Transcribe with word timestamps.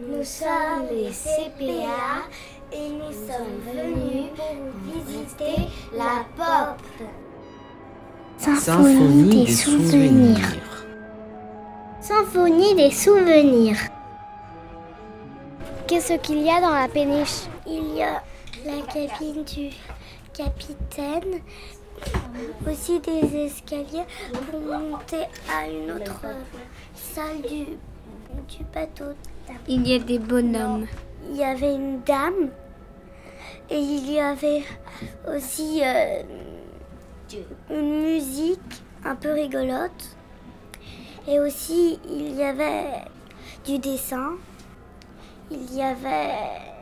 Nous 0.00 0.22
sommes 0.22 0.86
les 0.92 1.10
CPA 1.10 2.22
et 2.72 2.88
nous 2.88 3.10
sommes 3.10 3.58
venus 3.66 4.26
pour 4.36 4.94
visiter 4.94 5.66
la 5.92 6.24
pop. 6.36 6.80
Symphonie 8.38 9.44
des 9.44 9.52
souvenirs. 9.52 10.56
Symphonie 12.00 12.76
des 12.76 12.92
souvenirs. 12.92 13.76
Qu'est-ce 15.88 16.12
qu'il 16.14 16.42
y 16.42 16.50
a 16.50 16.60
dans 16.60 16.74
la 16.74 16.86
péniche? 16.86 17.48
Il 17.66 17.96
y 17.96 18.02
a 18.04 18.22
la 18.64 18.80
cabine 18.86 19.42
du 19.42 19.70
capitaine, 20.32 21.40
aussi 22.70 23.00
des 23.00 23.46
escaliers 23.46 24.06
pour 24.48 24.60
monter 24.60 25.24
à 25.52 25.66
une 25.66 25.90
autre 25.90 26.20
salle 26.94 27.42
du, 27.42 27.64
du 28.46 28.64
bateau. 28.72 29.16
Il 29.66 29.86
y 29.86 29.94
a 29.94 29.98
des 29.98 30.18
bonhommes. 30.18 30.86
Il 31.30 31.36
y 31.36 31.44
avait 31.44 31.74
une 31.74 32.00
dame 32.02 32.50
et 33.70 33.78
il 33.78 34.10
y 34.10 34.18
avait 34.18 34.64
aussi 35.28 35.82
euh, 35.84 36.22
une 37.70 38.02
musique 38.02 38.82
un 39.04 39.14
peu 39.14 39.32
rigolote. 39.32 40.16
Et 41.26 41.38
aussi 41.38 41.98
il 42.08 42.34
y 42.34 42.42
avait 42.42 43.04
du 43.66 43.78
dessin. 43.78 44.32
Il 45.50 45.74
y 45.74 45.82
avait 45.82 46.77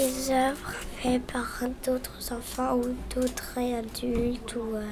des 0.00 0.30
œuvres 0.30 0.72
faites 0.96 1.22
par 1.26 1.60
d'autres 1.84 2.32
enfants 2.32 2.76
ou 2.76 2.96
d'autres 3.14 3.58
adultes 3.58 4.56
ou 4.56 4.76
euh, 4.76 4.82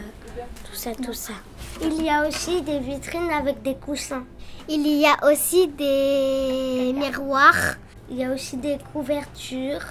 tout 0.64 0.74
ça, 0.74 0.90
tout 0.94 1.14
ça. 1.14 1.32
Il 1.80 2.02
y 2.02 2.10
a 2.10 2.28
aussi 2.28 2.60
des 2.60 2.78
vitrines 2.78 3.30
avec 3.30 3.62
des 3.62 3.74
coussins. 3.74 4.24
Il 4.68 4.86
y 4.86 5.06
a 5.06 5.16
aussi 5.26 5.68
des 5.68 6.92
miroirs. 6.94 7.77
Il 8.10 8.18
y 8.18 8.24
a 8.24 8.34
aussi 8.34 8.58
des 8.58 8.77
couvertures. 8.92 9.86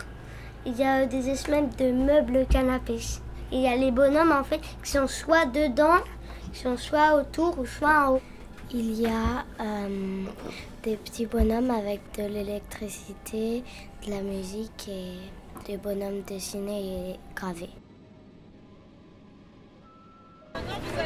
Il 0.67 0.77
y 0.77 0.83
a 0.83 1.07
des 1.07 1.29
espèces 1.29 1.75
de 1.79 1.91
meubles 1.91 2.45
canapés. 2.47 3.01
Il 3.51 3.61
y 3.61 3.67
a 3.67 3.75
les 3.75 3.89
bonhommes 3.89 4.31
en 4.31 4.43
fait 4.43 4.61
qui 4.83 4.91
sont 4.91 5.07
soit 5.07 5.45
dedans, 5.45 5.97
qui 6.53 6.59
sont 6.59 6.77
soit 6.77 7.15
autour 7.15 7.57
ou 7.57 7.65
soit 7.65 8.07
en 8.07 8.11
haut. 8.13 8.21
Il 8.73 8.99
y 8.99 9.05
a 9.05 9.45
euh, 9.61 10.23
des 10.83 10.97
petits 10.97 11.25
bonhommes 11.25 11.71
avec 11.71 12.01
de 12.17 12.23
l'électricité, 12.23 13.63
de 14.05 14.11
la 14.11 14.21
musique 14.21 14.89
et 14.89 15.13
des 15.65 15.77
bonhommes 15.77 16.21
dessinés 16.27 17.11
et 17.11 17.19
gravés. 17.33 17.69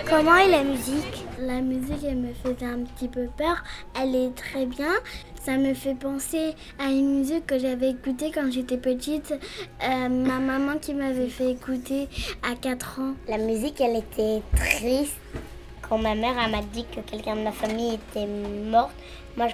Comment 0.10 0.38
est 0.38 0.50
la 0.50 0.64
musique? 0.64 1.26
La 1.40 1.62
musique, 1.62 2.04
elle 2.04 2.18
me 2.18 2.34
faisait 2.34 2.66
un 2.66 2.80
petit 2.80 3.08
peu 3.08 3.28
peur. 3.38 3.64
Elle 4.00 4.16
est 4.16 4.36
très 4.36 4.66
bien. 4.66 4.94
Ça 5.40 5.56
me 5.58 5.76
fait 5.76 5.96
penser 5.96 6.56
à 6.80 6.88
une 6.88 7.20
musique 7.20 7.46
que 7.46 7.60
j'avais 7.60 7.92
écoutée 7.92 8.32
quand 8.34 8.52
j'étais 8.52 8.78
petite. 8.78 9.34
Euh, 9.84 10.10
ma 10.10 10.40
maman 10.40 10.80
qui 10.80 10.96
m'avait 10.96 11.30
fait 11.30 11.52
écouter 11.52 12.10
à 12.42 12.56
4 12.56 13.00
ans. 13.02 13.14
La 13.28 13.38
musique, 13.38 13.80
elle 13.80 13.98
était 13.98 14.42
triste. 14.56 15.21
Quand 15.92 15.98
ma 15.98 16.16
mère 16.16 16.36
m'a 16.48 16.62
dit 16.62 16.86
que 16.86 17.02
quelqu'un 17.02 17.36
de 17.36 17.42
ma 17.42 17.52
famille 17.52 17.96
était 17.96 18.26
mort, 18.26 18.92
moi, 19.36 19.48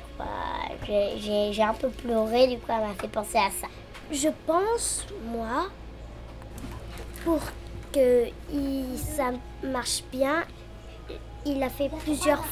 j'ai 0.87 1.63
un 1.63 1.73
peu 1.73 1.89
pleuré. 1.89 2.45
Du 2.45 2.59
coup, 2.59 2.67
elle 2.69 2.87
m'a 2.87 2.93
fait 2.93 3.07
penser 3.07 3.39
à 3.39 3.49
ça. 3.49 3.65
Je 4.11 4.29
pense, 4.45 5.07
moi, 5.25 5.65
pour 7.25 7.41
que 7.91 8.27
ça 8.95 9.31
marche 9.63 10.03
bien, 10.11 10.43
il 11.43 11.63
a 11.63 11.69
fait 11.69 11.89
plusieurs, 12.03 12.45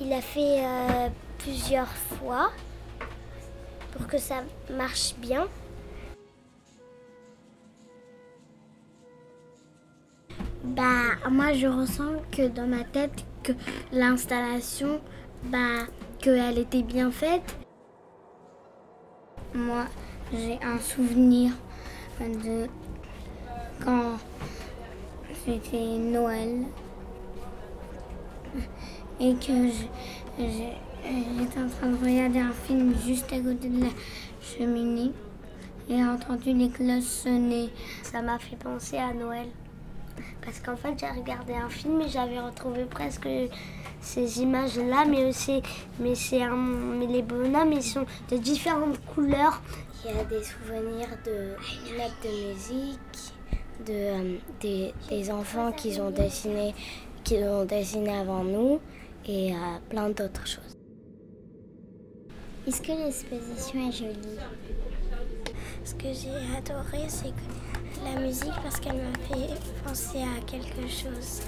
il 0.00 0.12
a 0.12 0.20
fait 0.20 0.64
euh, 0.64 1.08
plusieurs 1.38 1.86
fois 1.86 2.50
pour 3.92 4.08
que 4.08 4.18
ça 4.18 4.42
marche 4.76 5.14
bien. 5.18 5.46
Bah 10.76 11.16
moi 11.30 11.54
je 11.54 11.66
ressens 11.66 12.22
que 12.30 12.46
dans 12.46 12.66
ma 12.66 12.84
tête 12.84 13.24
que 13.42 13.52
l'installation 13.90 15.00
bah 15.44 15.86
qu'elle 16.20 16.58
était 16.58 16.82
bien 16.82 17.10
faite. 17.10 17.56
Moi 19.54 19.86
j'ai 20.30 20.58
un 20.62 20.78
souvenir 20.78 21.52
de 22.20 22.66
quand 23.82 24.18
c'était 25.44 25.98
Noël 25.98 26.64
et 29.20 29.34
que 29.34 29.70
j'étais 30.38 31.60
en 31.60 31.68
train 31.68 31.88
de 31.88 32.04
regarder 32.04 32.40
un 32.40 32.52
film 32.52 32.94
juste 33.06 33.32
à 33.32 33.40
côté 33.40 33.68
de 33.68 33.84
la 33.84 33.90
cheminée 34.42 35.12
et 35.88 36.04
entendu 36.04 36.52
les 36.52 36.68
cloches 36.68 37.04
sonner. 37.04 37.70
Ça 38.02 38.20
m'a 38.20 38.38
fait 38.38 38.56
penser 38.56 38.98
à 38.98 39.14
Noël. 39.14 39.48
Parce 40.44 40.60
qu'en 40.60 40.76
fait, 40.76 40.94
j'ai 40.98 41.08
regardé 41.08 41.54
un 41.54 41.68
film 41.68 42.00
et 42.00 42.08
j'avais 42.08 42.40
retrouvé 42.40 42.84
presque 42.84 43.28
ces 44.00 44.42
images-là, 44.42 45.04
mais 45.04 45.24
aussi, 45.24 45.62
mais 45.98 46.14
c'est 46.14 46.46
mais 46.48 47.06
les 47.06 47.22
bonhommes, 47.22 47.72
ils 47.72 47.82
sont 47.82 48.06
de 48.30 48.36
différentes 48.36 48.98
couleurs. 49.06 49.60
Il 50.04 50.14
y 50.14 50.18
a 50.18 50.24
des 50.24 50.44
souvenirs 50.44 51.08
de 51.24 51.56
notes 51.96 52.12
de 52.22 52.48
musique, 52.48 53.34
de, 53.84 53.92
euh, 53.92 54.92
des, 55.10 55.30
enfants 55.30 55.72
qui 55.72 56.00
ont 56.00 56.10
dessiné, 56.10 56.74
qui 57.24 57.34
ont 57.36 57.64
dessiné 57.64 58.16
avant 58.16 58.44
nous 58.44 58.80
et 59.26 59.52
euh, 59.52 59.56
plein 59.88 60.08
d'autres 60.10 60.46
choses. 60.46 60.76
Est-ce 62.66 62.82
que 62.82 62.92
l'exposition 62.92 63.88
est 63.88 63.92
jolie? 63.92 64.38
Ce 65.84 65.94
que 65.94 66.12
j'ai 66.12 66.56
adoré, 66.56 67.08
c'est 67.08 67.32
la 68.04 68.20
musique 68.20 68.52
parce 68.62 68.78
qu'elle 68.80 68.96
m'a 68.96 69.18
fait 69.28 69.54
penser 69.84 70.22
à 70.22 70.40
quelque 70.46 70.88
chose. 70.88 71.42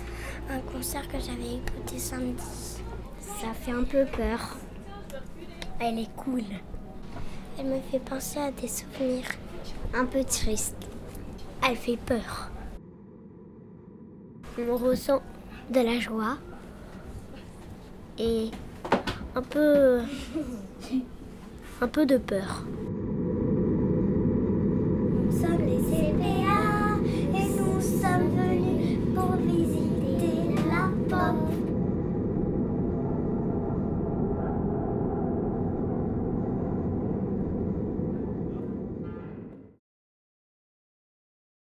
Un 0.49 0.61
concert 0.61 1.07
que 1.09 1.19
j'avais 1.19 1.57
écouté 1.57 1.99
samedi. 1.99 2.43
Ça 3.21 3.53
fait 3.55 3.73
un 3.73 3.85
peu 3.85 4.05
peur. 4.05 4.57
Elle 5.79 5.99
est 5.99 6.15
cool. 6.17 6.45
Elle 7.59 7.67
me 7.67 7.81
fait 7.91 8.01
penser 8.01 8.39
à 8.39 8.51
des 8.51 8.69
souvenirs. 8.69 9.27
Un 9.95 10.07
peu 10.07 10.25
tristes 10.25 10.91
elle 11.69 11.77
fait 11.77 11.97
peur. 11.97 12.51
On 14.59 14.77
ressent 14.77 15.23
de 15.71 15.81
la 15.81 15.99
joie 15.99 16.39
et 18.19 18.51
un 19.35 19.43
peu 19.43 20.01
un 21.81 21.89
peu 21.89 22.07
de 22.07 22.19
peur. 22.19 22.65
Sunday. 25.41 25.80